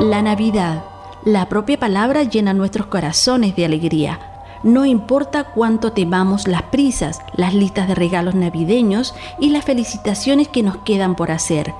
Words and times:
La 0.00 0.22
Navidad. 0.22 0.82
La 1.26 1.50
propia 1.50 1.78
palabra 1.78 2.22
llena 2.22 2.54
nuestros 2.54 2.86
corazones 2.86 3.54
de 3.54 3.66
alegría. 3.66 4.18
No 4.62 4.86
importa 4.86 5.44
cuánto 5.44 5.92
temamos 5.92 6.48
las 6.48 6.62
prisas, 6.62 7.20
las 7.34 7.52
listas 7.52 7.86
de 7.86 7.94
regalos 7.94 8.34
navideños 8.34 9.14
y 9.38 9.50
las 9.50 9.66
felicitaciones 9.66 10.48
que 10.48 10.62
nos 10.62 10.78
quedan 10.78 11.16
por 11.16 11.30
hacer. 11.30 11.74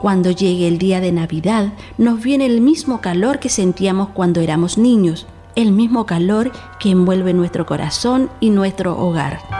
Cuando 0.00 0.32
llegue 0.32 0.66
el 0.66 0.78
día 0.78 1.00
de 1.00 1.12
Navidad, 1.12 1.72
nos 1.96 2.20
viene 2.20 2.46
el 2.46 2.60
mismo 2.60 3.00
calor 3.00 3.38
que 3.38 3.48
sentíamos 3.48 4.08
cuando 4.08 4.40
éramos 4.40 4.76
niños, 4.76 5.28
el 5.54 5.70
mismo 5.70 6.06
calor 6.06 6.50
que 6.80 6.90
envuelve 6.90 7.32
nuestro 7.34 7.66
corazón 7.66 8.30
y 8.40 8.50
nuestro 8.50 8.98
hogar. 8.98 9.59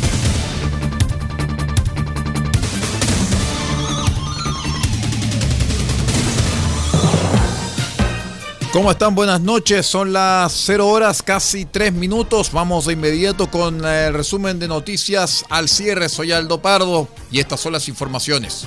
¿Cómo 8.71 8.89
están? 8.89 9.15
Buenas 9.15 9.41
noches. 9.41 9.85
Son 9.85 10.13
las 10.13 10.53
0 10.65 10.87
horas, 10.87 11.21
casi 11.21 11.65
3 11.65 11.91
minutos. 11.91 12.53
Vamos 12.53 12.85
de 12.85 12.93
inmediato 12.93 13.51
con 13.51 13.83
el 13.83 14.13
resumen 14.13 14.59
de 14.59 14.69
noticias 14.69 15.43
al 15.49 15.67
cierre. 15.67 16.07
Soy 16.07 16.31
Aldo 16.31 16.61
Pardo 16.61 17.09
y 17.29 17.41
estas 17.41 17.59
son 17.59 17.73
las 17.73 17.89
informaciones. 17.89 18.65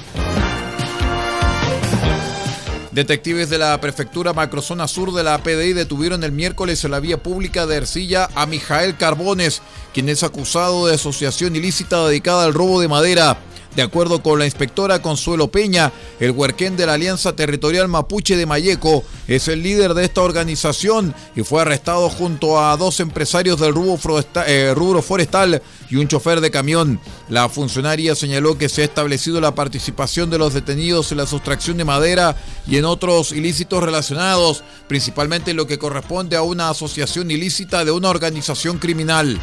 Detectives 2.92 3.48
de 3.48 3.56
la 3.56 3.80
prefectura 3.80 4.34
macrozona 4.34 4.88
sur 4.88 5.10
de 5.14 5.24
la 5.24 5.42
PDI 5.42 5.72
detuvieron 5.72 6.22
el 6.22 6.32
miércoles 6.32 6.84
en 6.84 6.90
la 6.90 7.00
vía 7.00 7.22
pública 7.22 7.66
de 7.66 7.76
Ercilla 7.76 8.28
a 8.34 8.44
Mijael 8.44 8.98
Carbones, 8.98 9.62
quien 9.94 10.10
es 10.10 10.22
acusado 10.22 10.86
de 10.86 10.96
asociación 10.96 11.56
ilícita 11.56 12.06
dedicada 12.06 12.44
al 12.44 12.52
robo 12.52 12.78
de 12.78 12.88
madera. 12.88 13.38
De 13.76 13.82
acuerdo 13.82 14.22
con 14.22 14.38
la 14.38 14.44
inspectora 14.44 15.02
Consuelo 15.02 15.48
Peña, 15.48 15.92
el 16.20 16.30
huerquén 16.30 16.76
de 16.76 16.86
la 16.86 16.94
Alianza 16.94 17.34
Territorial 17.34 17.88
Mapuche 17.88 18.36
de 18.36 18.46
Mayeco 18.46 19.02
es 19.26 19.48
el 19.48 19.62
líder 19.62 19.94
de 19.94 20.04
esta 20.04 20.22
organización 20.22 21.12
y 21.34 21.42
fue 21.42 21.62
arrestado 21.62 22.08
junto 22.08 22.60
a 22.60 22.76
dos 22.76 23.00
empresarios 23.00 23.58
del 23.58 23.70
eh, 24.46 24.72
rubro 24.74 25.02
forestal, 25.02 25.62
y 25.90 25.96
un 25.96 26.08
chofer 26.08 26.40
de 26.40 26.50
camión. 26.50 27.00
La 27.28 27.48
funcionaria 27.48 28.14
señaló 28.14 28.56
que 28.56 28.68
se 28.68 28.82
ha 28.82 28.84
establecido 28.84 29.40
la 29.40 29.54
participación 29.54 30.30
de 30.30 30.38
los 30.38 30.54
detenidos 30.54 31.10
en 31.10 31.18
la 31.18 31.26
sustracción 31.26 31.76
de 31.76 31.84
madera 31.84 32.36
y 32.66 32.76
en 32.76 32.84
otros 32.84 33.32
ilícitos 33.32 33.82
relacionados, 33.82 34.62
principalmente 34.88 35.50
en 35.50 35.56
lo 35.56 35.66
que 35.66 35.78
corresponde 35.78 36.36
a 36.36 36.42
una 36.42 36.70
asociación 36.70 37.30
ilícita 37.30 37.84
de 37.84 37.90
una 37.90 38.08
organización 38.08 38.78
criminal. 38.78 39.40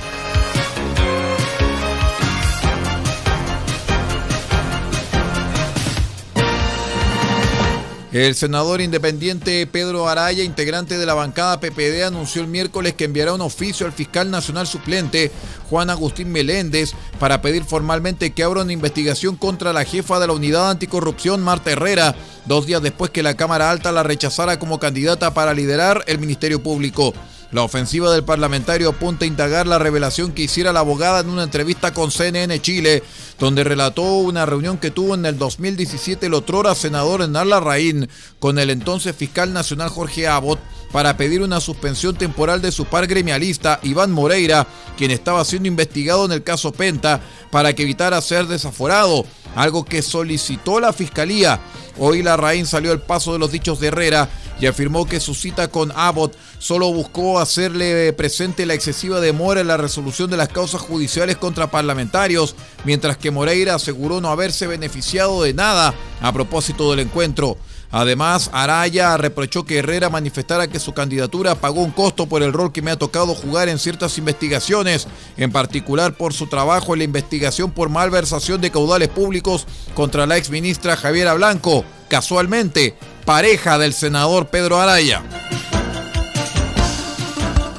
El 8.11 8.35
senador 8.35 8.81
independiente 8.81 9.65
Pedro 9.67 10.09
Araya, 10.09 10.43
integrante 10.43 10.97
de 10.97 11.05
la 11.05 11.13
bancada 11.13 11.61
PPD, 11.61 12.03
anunció 12.03 12.41
el 12.41 12.49
miércoles 12.49 12.93
que 12.93 13.05
enviará 13.05 13.33
un 13.33 13.39
oficio 13.39 13.85
al 13.85 13.93
fiscal 13.93 14.29
nacional 14.29 14.67
suplente, 14.67 15.31
Juan 15.69 15.89
Agustín 15.89 16.29
Meléndez, 16.29 16.91
para 17.19 17.41
pedir 17.41 17.63
formalmente 17.63 18.33
que 18.33 18.43
abra 18.43 18.63
una 18.63 18.73
investigación 18.73 19.37
contra 19.37 19.71
la 19.71 19.85
jefa 19.85 20.19
de 20.19 20.27
la 20.27 20.33
unidad 20.33 20.71
anticorrupción, 20.71 21.41
Marta 21.41 21.71
Herrera, 21.71 22.13
dos 22.45 22.65
días 22.65 22.81
después 22.81 23.11
que 23.11 23.23
la 23.23 23.37
Cámara 23.37 23.71
Alta 23.71 23.93
la 23.93 24.03
rechazara 24.03 24.59
como 24.59 24.77
candidata 24.77 25.33
para 25.33 25.53
liderar 25.53 26.03
el 26.05 26.19
Ministerio 26.19 26.61
Público. 26.61 27.13
La 27.51 27.63
ofensiva 27.63 28.11
del 28.13 28.23
parlamentario 28.23 28.89
apunta 28.89 29.25
a 29.25 29.27
indagar 29.27 29.67
la 29.67 29.77
revelación 29.77 30.31
que 30.31 30.43
hiciera 30.43 30.71
la 30.71 30.79
abogada 30.79 31.19
en 31.19 31.29
una 31.29 31.43
entrevista 31.43 31.93
con 31.93 32.09
CNN 32.09 32.61
Chile, 32.61 33.03
donde 33.39 33.65
relató 33.65 34.03
una 34.03 34.45
reunión 34.45 34.77
que 34.77 34.89
tuvo 34.89 35.15
en 35.15 35.25
el 35.25 35.37
2017 35.37 36.27
el 36.27 36.33
otrora 36.33 36.73
senador 36.75 37.21
Enar 37.21 37.47
Larraín 37.47 38.07
con 38.39 38.57
el 38.57 38.69
entonces 38.69 39.15
fiscal 39.15 39.51
nacional 39.51 39.89
Jorge 39.89 40.27
Abbott 40.27 40.59
para 40.91 41.17
pedir 41.17 41.41
una 41.41 41.61
suspensión 41.61 42.15
temporal 42.15 42.61
de 42.61 42.71
su 42.71 42.85
par 42.85 43.07
gremialista 43.07 43.79
Iván 43.83 44.11
Moreira, 44.11 44.67
quien 44.97 45.11
estaba 45.11 45.43
siendo 45.45 45.67
investigado 45.67 46.25
en 46.25 46.31
el 46.31 46.43
caso 46.43 46.71
Penta, 46.71 47.21
para 47.49 47.73
que 47.73 47.83
evitara 47.83 48.21
ser 48.21 48.47
desaforado, 48.47 49.25
algo 49.55 49.85
que 49.85 50.01
solicitó 50.01 50.79
la 50.79 50.93
fiscalía. 50.93 51.59
Hoy 51.97 52.23
Larraín 52.23 52.65
salió 52.65 52.91
al 52.91 53.01
paso 53.01 53.33
de 53.33 53.39
los 53.39 53.51
dichos 53.51 53.79
de 53.79 53.87
Herrera 53.87 54.29
y 54.59 54.67
afirmó 54.67 55.05
que 55.05 55.19
su 55.19 55.33
cita 55.33 55.69
con 55.69 55.91
Abbott 55.95 56.35
solo 56.59 56.91
buscó 56.93 57.39
hacerle 57.39 58.13
presente 58.13 58.65
la 58.65 58.75
excesiva 58.75 59.19
demora 59.19 59.61
en 59.61 59.67
la 59.67 59.77
resolución 59.77 60.29
de 60.29 60.37
las 60.37 60.49
causas 60.49 60.81
judiciales 60.81 61.37
contra 61.37 61.71
parlamentarios, 61.71 62.55
mientras 62.85 63.17
que 63.17 63.31
Moreira 63.31 63.75
aseguró 63.75 64.21
no 64.21 64.29
haberse 64.29 64.67
beneficiado 64.67 65.41
de 65.41 65.53
nada 65.53 65.93
a 66.21 66.31
propósito 66.31 66.91
del 66.91 66.99
encuentro. 66.99 67.57
Además, 67.91 68.49
Araya 68.53 69.17
reprochó 69.17 69.65
que 69.65 69.79
Herrera 69.79 70.09
manifestara 70.09 70.67
que 70.67 70.79
su 70.79 70.93
candidatura 70.93 71.55
pagó 71.55 71.81
un 71.81 71.91
costo 71.91 72.27
por 72.27 72.41
el 72.41 72.53
rol 72.53 72.71
que 72.71 72.81
me 72.81 72.91
ha 72.91 72.97
tocado 72.97 73.35
jugar 73.35 73.67
en 73.69 73.79
ciertas 73.79 74.17
investigaciones, 74.17 75.07
en 75.37 75.51
particular 75.51 76.13
por 76.13 76.33
su 76.33 76.47
trabajo 76.47 76.93
en 76.93 76.99
la 76.99 77.05
investigación 77.05 77.71
por 77.71 77.89
malversación 77.89 78.61
de 78.61 78.71
caudales 78.71 79.09
públicos 79.09 79.67
contra 79.93 80.25
la 80.25 80.37
exministra 80.37 80.95
Javiera 80.95 81.33
Blanco, 81.33 81.83
casualmente 82.07 82.95
pareja 83.25 83.77
del 83.77 83.93
senador 83.93 84.47
Pedro 84.47 84.79
Araya. 84.79 85.23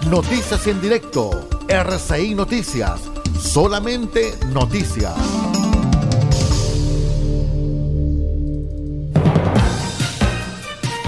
Noticias 0.08 0.66
en 0.66 0.80
directo. 0.80 1.48
RCI 1.68 2.34
Noticias. 2.34 3.00
Solamente 3.40 4.34
noticias. 4.52 5.14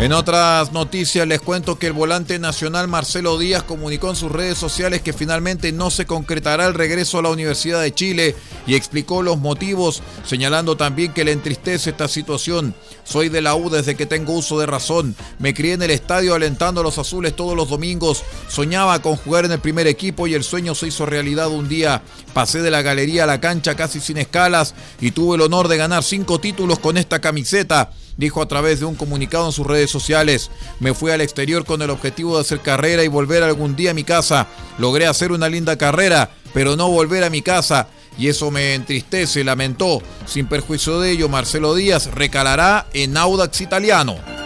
En 0.05 0.13
otras 0.13 0.71
noticias 0.71 1.27
les 1.27 1.41
cuento 1.41 1.79
que 1.79 1.87
el 1.87 1.95
volante 1.95 2.39
nacional 2.39 2.89
Marcelo 2.89 3.39
Díaz 3.39 3.63
comunicó 3.63 4.11
en 4.11 4.17
sus 4.17 4.31
redes 4.31 4.59
sociales 4.59 5.01
que 5.01 5.15
finalmente 5.15 5.73
no 5.73 5.91
se 5.91 6.05
concretará 6.05 6.67
el 6.67 6.75
regreso 6.75 7.19
a 7.19 7.23
la 7.23 7.31
Universidad 7.31 7.81
de 7.81 7.95
Chile 7.95 8.37
y 8.67 8.75
explicó 8.75 9.23
los 9.23 9.39
motivos, 9.39 10.03
señalando 10.27 10.77
también 10.77 11.15
que 11.15 11.25
le 11.25 11.33
entristece 11.33 11.89
esta 11.89 12.07
situación. 12.07 12.75
Soy 13.05 13.31
de 13.31 13.41
la 13.41 13.55
U 13.55 13.71
desde 13.71 13.95
que 13.95 14.05
tengo 14.05 14.35
uso 14.35 14.59
de 14.59 14.67
razón. 14.67 15.17
Me 15.39 15.55
crié 15.55 15.73
en 15.73 15.83
el 15.83 15.91
estadio 15.91 16.35
alentando 16.35 16.83
a 16.83 16.85
los 16.85 16.99
azules 16.99 17.35
todos 17.35 17.57
los 17.57 17.71
domingos. 17.71 18.25
Soñaba 18.51 19.01
con 19.01 19.17
jugar 19.17 19.47
en 19.47 19.53
el 19.53 19.61
primer 19.61 19.87
equipo 19.87 20.27
y 20.27 20.35
el 20.35 20.45
sueño 20.45 20.75
se 20.75 20.89
hizo 20.89 21.07
realidad 21.07 21.49
un 21.49 21.67
día. 21.67 22.03
Pasé 22.35 22.61
de 22.61 22.71
la 22.71 22.83
galería 22.83 23.25
a 23.25 23.27
la 23.27 23.41
cancha 23.41 23.75
casi 23.75 24.01
sin 24.01 24.19
escalas 24.19 24.75
y 25.01 25.13
tuve 25.13 25.37
el 25.37 25.41
honor 25.41 25.69
de 25.69 25.79
ganar 25.79 26.03
cinco 26.03 26.41
títulos 26.41 26.79
con 26.79 26.99
esta 26.99 27.23
camiseta 27.23 27.91
dijo 28.17 28.43
a 28.43 28.49
través 28.49 28.81
de 28.81 28.87
un 28.87 28.95
comunicado 28.95 29.47
en 29.47 29.53
sus 29.53 29.67
redes 29.67 29.91
sociales. 29.91 30.51
Me 30.81 30.95
fui 30.95 31.11
al 31.11 31.21
exterior 31.21 31.65
con 31.65 31.83
el 31.83 31.91
objetivo 31.91 32.35
de 32.35 32.43
hacer 32.43 32.61
carrera 32.61 33.05
y 33.05 33.09
volver 33.09 33.43
algún 33.43 33.77
día 33.77 33.93
a 33.93 33.95
mi 33.95 34.05
casa. 34.05 34.47
Logré 34.79 35.07
hacer 35.07 35.33
una 35.33 35.49
linda 35.49 35.77
carrera, 35.77 36.31
pero 36.53 36.77
no 36.77 36.91
volver 36.91 37.25
a 37.25 37.31
mi 37.31 37.43
casa. 37.43 37.89
Y 38.17 38.29
eso 38.29 38.51
me 38.51 38.75
entristece, 38.75 39.43
lamentó. 39.43 40.03
Sin 40.27 40.47
perjuicio 40.47 41.01
de 41.01 41.11
ello, 41.11 41.29
Marcelo 41.29 41.75
Díaz 41.75 42.07
recalará 42.07 42.87
en 42.93 43.17
Audax 43.17 43.61
Italiano. 43.61 44.44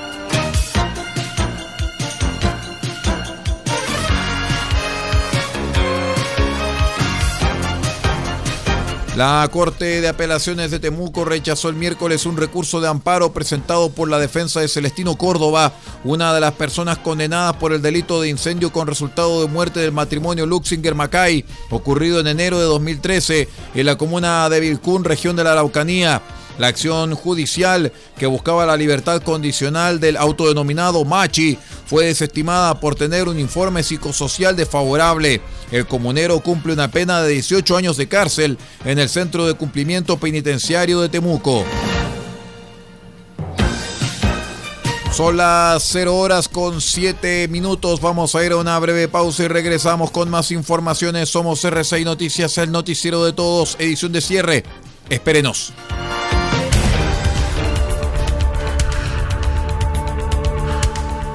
La 9.18 9.48
Corte 9.50 10.00
de 10.00 10.06
Apelaciones 10.06 10.70
de 10.70 10.78
Temuco 10.78 11.24
rechazó 11.24 11.68
el 11.68 11.74
miércoles 11.74 12.24
un 12.24 12.36
recurso 12.36 12.80
de 12.80 12.86
amparo 12.86 13.32
presentado 13.32 13.90
por 13.90 14.08
la 14.08 14.20
defensa 14.20 14.60
de 14.60 14.68
Celestino 14.68 15.16
Córdoba, 15.18 15.72
una 16.04 16.32
de 16.32 16.40
las 16.40 16.52
personas 16.52 16.98
condenadas 16.98 17.56
por 17.56 17.72
el 17.72 17.82
delito 17.82 18.22
de 18.22 18.28
incendio 18.28 18.70
con 18.70 18.86
resultado 18.86 19.40
de 19.40 19.48
muerte 19.48 19.80
del 19.80 19.90
matrimonio 19.90 20.46
Luxinger 20.46 20.94
Macay, 20.94 21.44
ocurrido 21.70 22.20
en 22.20 22.28
enero 22.28 22.60
de 22.60 22.66
2013 22.66 23.48
en 23.74 23.86
la 23.86 23.98
comuna 23.98 24.48
de 24.48 24.60
Vilcún, 24.60 25.02
región 25.02 25.34
de 25.34 25.42
la 25.42 25.50
Araucanía. 25.50 26.22
La 26.58 26.68
acción 26.68 27.14
judicial 27.14 27.92
que 28.18 28.26
buscaba 28.26 28.66
la 28.66 28.76
libertad 28.76 29.22
condicional 29.22 29.98
del 30.00 30.16
autodenominado 30.16 31.04
Machi 31.04 31.56
fue 31.86 32.06
desestimada 32.06 32.78
por 32.78 32.96
tener 32.96 33.28
un 33.28 33.38
informe 33.38 33.82
psicosocial 33.82 34.54
desfavorable. 34.54 35.40
El 35.70 35.86
comunero 35.86 36.40
cumple 36.40 36.72
una 36.72 36.90
pena 36.90 37.22
de 37.22 37.32
18 37.32 37.76
años 37.76 37.96
de 37.96 38.08
cárcel 38.08 38.58
en 38.84 38.98
el 38.98 39.08
Centro 39.08 39.46
de 39.46 39.54
Cumplimiento 39.54 40.18
Penitenciario 40.18 41.00
de 41.00 41.08
Temuco. 41.08 41.64
Son 45.12 45.36
las 45.36 45.82
0 45.82 46.16
horas 46.16 46.48
con 46.48 46.80
7 46.80 47.48
minutos. 47.48 48.00
Vamos 48.00 48.36
a 48.36 48.44
ir 48.44 48.52
a 48.52 48.56
una 48.56 48.78
breve 48.78 49.08
pausa 49.08 49.42
y 49.42 49.48
regresamos 49.48 50.12
con 50.12 50.30
más 50.30 50.52
informaciones. 50.52 51.28
Somos 51.28 51.64
RCI 51.64 52.04
Noticias, 52.04 52.56
el 52.58 52.70
noticiero 52.70 53.24
de 53.24 53.32
todos, 53.32 53.76
edición 53.80 54.12
de 54.12 54.20
cierre. 54.20 54.64
Espérenos. 55.10 55.72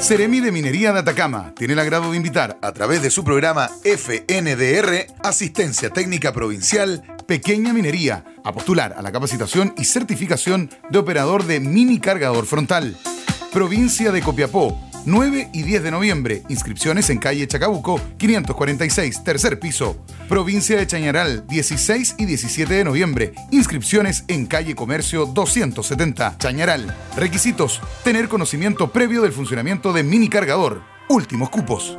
Seremi 0.00 0.40
de 0.40 0.52
Minería 0.52 0.92
de 0.92 1.00
Atacama 1.00 1.52
tiene 1.56 1.72
el 1.72 1.78
agrado 1.80 2.10
de 2.10 2.16
invitar 2.16 2.56
a 2.62 2.72
través 2.72 3.02
de 3.02 3.10
su 3.10 3.24
programa 3.24 3.68
FNDR, 3.84 5.06
Asistencia 5.22 5.90
Técnica 5.90 6.32
Provincial, 6.32 7.02
Pequeña 7.26 7.72
Minería, 7.72 8.24
a 8.44 8.52
postular 8.52 8.94
a 8.96 9.02
la 9.02 9.12
capacitación 9.12 9.74
y 9.76 9.84
certificación 9.84 10.70
de 10.88 10.98
operador 10.98 11.44
de 11.44 11.60
mini 11.60 11.98
cargador 11.98 12.46
frontal. 12.46 12.96
Provincia 13.52 14.12
de 14.12 14.22
Copiapó, 14.22 14.87
9 15.08 15.48
y 15.54 15.62
10 15.62 15.82
de 15.84 15.90
noviembre. 15.90 16.42
Inscripciones 16.50 17.08
en 17.08 17.18
calle 17.18 17.48
Chacabuco, 17.48 17.98
546, 18.18 19.24
tercer 19.24 19.58
piso. 19.58 19.96
Provincia 20.28 20.76
de 20.76 20.86
Chañaral, 20.86 21.46
16 21.48 22.16
y 22.18 22.26
17 22.26 22.74
de 22.74 22.84
noviembre. 22.84 23.32
Inscripciones 23.50 24.24
en 24.28 24.44
calle 24.46 24.74
Comercio 24.74 25.24
270, 25.24 26.36
Chañaral. 26.38 26.94
Requisitos: 27.16 27.80
tener 28.04 28.28
conocimiento 28.28 28.92
previo 28.92 29.22
del 29.22 29.32
funcionamiento 29.32 29.94
de 29.94 30.02
mini 30.02 30.28
cargador. 30.28 30.82
Últimos 31.08 31.48
cupos. 31.48 31.98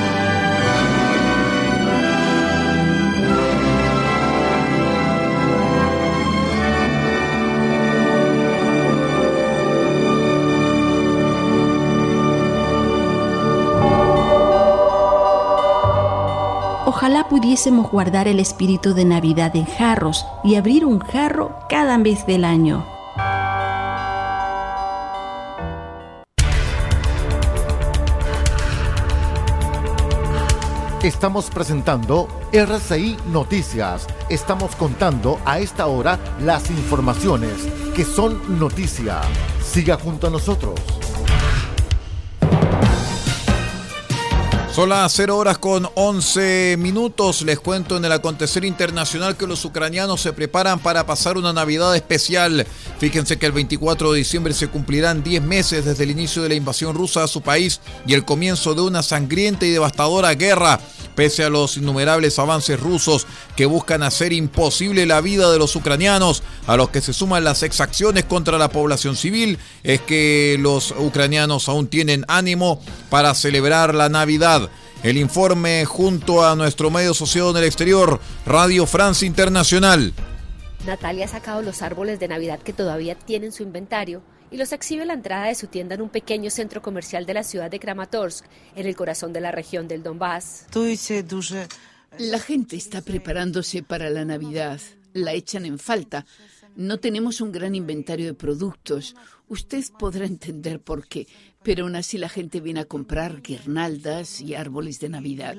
Ojalá 17.01 17.27
pudiésemos 17.27 17.89
guardar 17.89 18.27
el 18.27 18.39
espíritu 18.39 18.93
de 18.93 19.05
Navidad 19.05 19.55
en 19.55 19.65
jarros 19.65 20.23
y 20.43 20.53
abrir 20.53 20.85
un 20.85 20.99
jarro 20.99 21.57
cada 21.67 21.97
mes 21.97 22.27
del 22.27 22.45
año. 22.45 22.85
Estamos 31.01 31.49
presentando 31.49 32.27
RCI 32.53 33.17
Noticias. 33.31 34.05
Estamos 34.29 34.75
contando 34.75 35.39
a 35.43 35.57
esta 35.57 35.87
hora 35.87 36.19
las 36.39 36.69
informaciones 36.69 37.65
que 37.95 38.05
son 38.05 38.59
noticia. 38.59 39.21
Siga 39.59 39.97
junto 39.97 40.27
a 40.27 40.29
nosotros. 40.29 41.00
Son 44.73 44.87
las 44.87 45.11
0 45.11 45.37
horas 45.37 45.57
con 45.57 45.89
11 45.95 46.77
minutos. 46.79 47.41
Les 47.41 47.59
cuento 47.59 47.97
en 47.97 48.05
el 48.05 48.11
acontecer 48.13 48.63
internacional 48.63 49.35
que 49.35 49.45
los 49.45 49.65
ucranianos 49.65 50.21
se 50.21 50.31
preparan 50.31 50.79
para 50.79 51.05
pasar 51.05 51.37
una 51.37 51.51
Navidad 51.51 51.93
especial. 51.93 52.65
Fíjense 52.97 53.37
que 53.37 53.47
el 53.47 53.51
24 53.51 54.13
de 54.13 54.19
diciembre 54.19 54.53
se 54.53 54.69
cumplirán 54.69 55.23
10 55.23 55.43
meses 55.43 55.83
desde 55.83 56.05
el 56.05 56.11
inicio 56.11 56.41
de 56.41 56.47
la 56.47 56.55
invasión 56.55 56.95
rusa 56.95 57.21
a 57.21 57.27
su 57.27 57.41
país 57.41 57.81
y 58.07 58.13
el 58.13 58.23
comienzo 58.23 58.73
de 58.73 58.81
una 58.81 59.03
sangrienta 59.03 59.65
y 59.65 59.71
devastadora 59.71 60.33
guerra. 60.35 60.79
Pese 61.15 61.43
a 61.43 61.49
los 61.49 61.77
innumerables 61.77 62.39
avances 62.39 62.79
rusos 62.79 63.27
que 63.55 63.65
buscan 63.65 64.03
hacer 64.03 64.33
imposible 64.33 65.05
la 65.05 65.21
vida 65.21 65.51
de 65.51 65.59
los 65.59 65.75
ucranianos, 65.75 66.43
a 66.67 66.77
los 66.77 66.89
que 66.89 67.01
se 67.01 67.13
suman 67.13 67.43
las 67.43 67.63
exacciones 67.63 68.25
contra 68.25 68.57
la 68.57 68.69
población 68.69 69.15
civil, 69.15 69.59
es 69.83 70.01
que 70.01 70.57
los 70.59 70.91
ucranianos 70.97 71.69
aún 71.69 71.87
tienen 71.87 72.25
ánimo 72.27 72.81
para 73.09 73.33
celebrar 73.33 73.93
la 73.93 74.09
Navidad. 74.09 74.69
El 75.03 75.17
informe 75.17 75.85
junto 75.85 76.45
a 76.45 76.55
nuestro 76.55 76.91
medio 76.91 77.11
asociado 77.11 77.51
en 77.51 77.57
el 77.57 77.63
exterior, 77.63 78.19
Radio 78.45 78.85
Francia 78.85 79.25
Internacional. 79.25 80.13
Natalia 80.85 81.25
ha 81.25 81.27
sacado 81.27 81.61
los 81.61 81.81
árboles 81.81 82.19
de 82.19 82.27
Navidad 82.27 82.59
que 82.59 82.73
todavía 82.73 83.15
tienen 83.15 83.51
su 83.51 83.63
inventario 83.63 84.21
y 84.51 84.57
los 84.57 84.73
exhibe 84.73 85.03
a 85.03 85.05
la 85.05 85.13
entrada 85.13 85.47
de 85.47 85.55
su 85.55 85.67
tienda 85.67 85.95
en 85.95 86.01
un 86.01 86.09
pequeño 86.09 86.49
centro 86.49 86.81
comercial 86.81 87.25
de 87.25 87.33
la 87.33 87.43
ciudad 87.43 87.71
de 87.71 87.79
Kramatorsk, 87.79 88.45
en 88.75 88.85
el 88.85 88.95
corazón 88.95 89.31
de 89.33 89.41
la 89.41 89.51
región 89.51 89.87
del 89.87 90.03
Donbass. 90.03 90.67
La 92.19 92.39
gente 92.39 92.75
está 92.75 93.01
preparándose 93.01 93.81
para 93.83 94.09
la 94.09 94.25
Navidad. 94.25 94.81
La 95.13 95.33
echan 95.33 95.65
en 95.65 95.79
falta. 95.79 96.25
No 96.75 96.99
tenemos 96.99 97.39
un 97.39 97.51
gran 97.51 97.73
inventario 97.73 98.25
de 98.25 98.33
productos. 98.33 99.15
Usted 99.47 99.83
podrá 99.97 100.25
entender 100.25 100.81
por 100.81 101.07
qué, 101.07 101.27
pero 101.63 101.83
aún 101.83 101.95
así 101.95 102.17
la 102.17 102.29
gente 102.29 102.59
viene 102.59 102.81
a 102.81 102.85
comprar 102.85 103.41
guirnaldas 103.41 104.41
y 104.41 104.55
árboles 104.55 104.99
de 104.99 105.09
Navidad. 105.09 105.55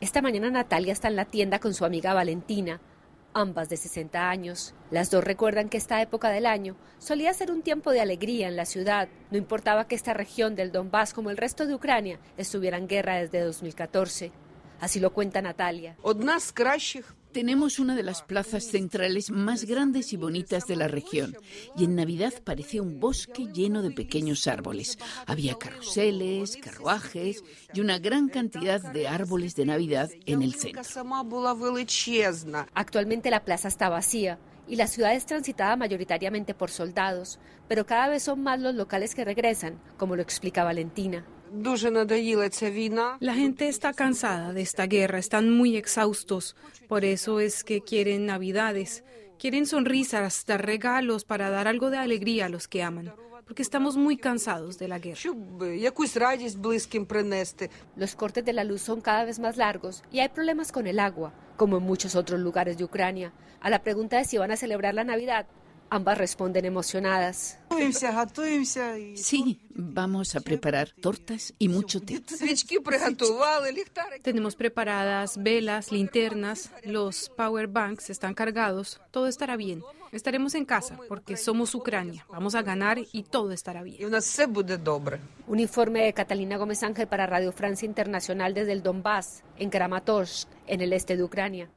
Esta 0.00 0.22
mañana 0.22 0.50
Natalia 0.50 0.92
está 0.92 1.08
en 1.08 1.16
la 1.16 1.24
tienda 1.24 1.58
con 1.58 1.74
su 1.74 1.84
amiga 1.84 2.14
Valentina 2.14 2.80
ambas 3.32 3.68
de 3.68 3.76
60 3.76 4.28
años. 4.28 4.74
Las 4.90 5.10
dos 5.10 5.24
recuerdan 5.24 5.68
que 5.68 5.76
esta 5.76 6.00
época 6.02 6.30
del 6.30 6.46
año 6.46 6.76
solía 6.98 7.32
ser 7.34 7.50
un 7.50 7.62
tiempo 7.62 7.90
de 7.92 8.00
alegría 8.00 8.48
en 8.48 8.56
la 8.56 8.64
ciudad. 8.64 9.08
No 9.30 9.38
importaba 9.38 9.86
que 9.86 9.94
esta 9.94 10.14
región 10.14 10.56
del 10.56 10.72
Donbass, 10.72 11.14
como 11.14 11.30
el 11.30 11.36
resto 11.36 11.66
de 11.66 11.74
Ucrania, 11.74 12.18
estuviera 12.36 12.78
en 12.78 12.88
guerra 12.88 13.16
desde 13.16 13.40
2014. 13.40 14.32
Así 14.80 15.00
lo 15.00 15.12
cuenta 15.12 15.42
Natalia. 15.42 15.96
Tenemos 17.32 17.78
una 17.78 17.94
de 17.94 18.02
las 18.02 18.22
plazas 18.22 18.64
centrales 18.64 19.30
más 19.30 19.64
grandes 19.64 20.12
y 20.12 20.16
bonitas 20.16 20.66
de 20.66 20.74
la 20.74 20.88
región 20.88 21.36
y 21.76 21.84
en 21.84 21.94
Navidad 21.94 22.34
parecía 22.42 22.82
un 22.82 22.98
bosque 22.98 23.46
lleno 23.52 23.82
de 23.82 23.92
pequeños 23.92 24.48
árboles. 24.48 24.98
Había 25.26 25.54
carruseles, 25.54 26.56
carruajes 26.56 27.44
y 27.72 27.80
una 27.80 27.98
gran 27.98 28.28
cantidad 28.28 28.80
de 28.92 29.06
árboles 29.06 29.54
de 29.54 29.66
Navidad 29.66 30.10
en 30.26 30.42
el 30.42 30.54
centro. 30.54 30.82
Actualmente 32.74 33.30
la 33.30 33.44
plaza 33.44 33.68
está 33.68 33.88
vacía 33.88 34.38
y 34.66 34.76
la 34.76 34.88
ciudad 34.88 35.14
es 35.14 35.26
transitada 35.26 35.76
mayoritariamente 35.76 36.54
por 36.54 36.70
soldados, 36.70 37.38
pero 37.68 37.86
cada 37.86 38.08
vez 38.08 38.24
son 38.24 38.42
más 38.42 38.60
los 38.60 38.74
locales 38.74 39.14
que 39.14 39.24
regresan, 39.24 39.80
como 39.96 40.16
lo 40.16 40.22
explica 40.22 40.64
Valentina. 40.64 41.24
La 41.52 43.34
gente 43.34 43.68
está 43.68 43.92
cansada 43.92 44.52
de 44.52 44.62
esta 44.62 44.86
guerra, 44.86 45.18
están 45.18 45.50
muy 45.50 45.76
exhaustos. 45.76 46.54
Por 46.88 47.04
eso 47.04 47.40
es 47.40 47.64
que 47.64 47.80
quieren 47.80 48.26
navidades, 48.26 49.02
quieren 49.38 49.66
sonrisas, 49.66 50.44
dar 50.46 50.64
regalos 50.64 51.24
para 51.24 51.50
dar 51.50 51.66
algo 51.66 51.90
de 51.90 51.98
alegría 51.98 52.46
a 52.46 52.48
los 52.48 52.68
que 52.68 52.84
aman. 52.84 53.12
Porque 53.44 53.62
estamos 53.62 53.96
muy 53.96 54.16
cansados 54.16 54.78
de 54.78 54.86
la 54.86 55.00
guerra. 55.00 55.20
Los 57.96 58.14
cortes 58.14 58.44
de 58.44 58.52
la 58.52 58.62
luz 58.64 58.82
son 58.82 59.00
cada 59.00 59.24
vez 59.24 59.40
más 59.40 59.56
largos 59.56 60.04
y 60.12 60.20
hay 60.20 60.28
problemas 60.28 60.70
con 60.70 60.86
el 60.86 61.00
agua, 61.00 61.34
como 61.56 61.78
en 61.78 61.82
muchos 61.82 62.14
otros 62.14 62.38
lugares 62.38 62.78
de 62.78 62.84
Ucrania. 62.84 63.32
A 63.60 63.70
la 63.70 63.82
pregunta 63.82 64.18
de 64.18 64.24
si 64.24 64.38
van 64.38 64.52
a 64.52 64.56
celebrar 64.56 64.94
la 64.94 65.02
Navidad, 65.02 65.46
Ambas 65.90 66.18
responden 66.18 66.64
emocionadas. 66.64 67.58
Sí, 69.16 69.60
vamos 69.70 70.36
a 70.36 70.40
preparar 70.40 70.90
tortas 71.00 71.52
y 71.58 71.68
mucho 71.68 72.00
té. 72.00 72.22
Tenemos 74.22 74.54
preparadas 74.54 75.42
velas, 75.42 75.90
linternas, 75.90 76.70
los 76.84 77.28
power 77.30 77.66
banks 77.66 78.10
están 78.10 78.34
cargados, 78.34 79.00
todo 79.10 79.26
estará 79.26 79.56
bien. 79.56 79.82
Estaremos 80.12 80.54
en 80.54 80.64
casa 80.64 80.96
porque 81.08 81.36
somos 81.36 81.74
Ucrania. 81.74 82.24
Vamos 82.28 82.54
a 82.54 82.62
ganar 82.62 82.98
y 83.12 83.24
todo 83.24 83.50
estará 83.50 83.82
bien. 83.82 83.98
Un 85.48 85.58
informe 85.58 86.04
de 86.04 86.12
Catalina 86.12 86.56
Gómez 86.56 86.82
Ángel 86.84 87.08
para 87.08 87.26
Radio 87.26 87.50
Francia 87.52 87.86
Internacional 87.86 88.54
desde 88.54 88.72
el 88.72 88.82
Donbass, 88.82 89.42
en 89.56 89.70
Kramatorsk, 89.70 90.48
en 90.66 90.80
el 90.80 90.92
este 90.92 91.16
de 91.16 91.24
Ucrania. 91.24 91.70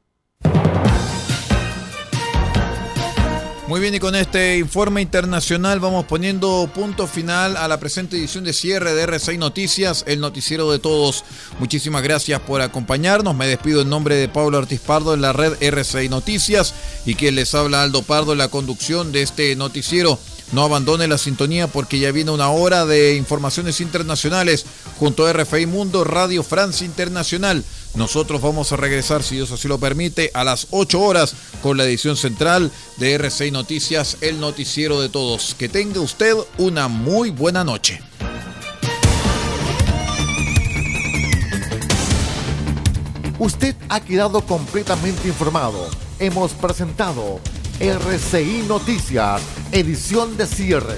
Muy 3.65 3.79
bien, 3.79 3.95
y 3.95 3.99
con 3.99 4.13
este 4.13 4.57
informe 4.57 5.01
internacional 5.01 5.79
vamos 5.79 6.03
poniendo 6.05 6.69
punto 6.75 7.07
final 7.07 7.55
a 7.55 7.69
la 7.69 7.79
presente 7.79 8.17
edición 8.17 8.43
de 8.43 8.51
cierre 8.51 8.93
de 8.93 9.07
R6 9.07 9.37
Noticias, 9.37 10.03
el 10.05 10.19
noticiero 10.19 10.69
de 10.69 10.79
todos. 10.79 11.23
Muchísimas 11.59 12.03
gracias 12.03 12.41
por 12.41 12.59
acompañarnos. 12.59 13.33
Me 13.35 13.47
despido 13.47 13.81
en 13.81 13.89
nombre 13.89 14.15
de 14.15 14.27
Pablo 14.27 14.57
Ortiz 14.57 14.81
Pardo 14.81 15.13
en 15.13 15.21
la 15.21 15.31
red 15.31 15.53
R6 15.59 16.09
Noticias 16.09 16.73
y 17.05 17.15
quien 17.15 17.35
les 17.35 17.55
habla 17.55 17.83
Aldo 17.83 18.01
Pardo 18.01 18.33
en 18.33 18.39
la 18.39 18.49
conducción 18.49 19.13
de 19.13 19.21
este 19.21 19.55
noticiero. 19.55 20.19
No 20.51 20.63
abandone 20.63 21.07
la 21.07 21.17
sintonía 21.17 21.67
porque 21.67 21.99
ya 21.99 22.11
viene 22.11 22.31
una 22.31 22.49
hora 22.49 22.85
de 22.85 23.15
informaciones 23.15 23.79
internacionales 23.79 24.65
junto 24.99 25.25
a 25.25 25.31
RFI 25.31 25.67
Mundo 25.67 26.03
Radio 26.03 26.43
Francia 26.43 26.85
Internacional. 26.85 27.63
Nosotros 27.95 28.41
vamos 28.41 28.71
a 28.71 28.75
regresar, 28.75 29.21
si 29.21 29.35
Dios 29.35 29.51
así 29.51 29.67
lo 29.67 29.77
permite, 29.77 30.31
a 30.33 30.43
las 30.43 30.67
8 30.71 30.99
horas 30.99 31.35
con 31.61 31.77
la 31.77 31.83
edición 31.83 32.17
central 32.17 32.71
de 32.97 33.19
R6 33.19 33.51
Noticias, 33.51 34.17
el 34.21 34.39
noticiero 34.39 34.99
de 34.99 35.09
todos. 35.09 35.55
Que 35.55 35.69
tenga 35.69 36.01
usted 36.01 36.33
una 36.57 36.87
muy 36.87 37.29
buena 37.29 37.63
noche. 37.63 38.01
Usted 43.37 43.75
ha 43.89 43.99
quedado 43.99 44.41
completamente 44.41 45.27
informado. 45.27 45.87
Hemos 46.17 46.53
presentado 46.53 47.39
RCI 47.79 48.65
Noticias, 48.67 49.41
edición 49.71 50.37
de 50.37 50.47
cierre. 50.47 50.97